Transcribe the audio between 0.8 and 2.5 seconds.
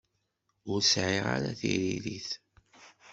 sɛiɣ ara tiririt.